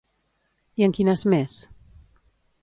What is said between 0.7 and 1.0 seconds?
I en